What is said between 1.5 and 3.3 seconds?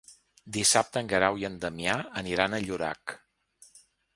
Damià aniran a Llorac.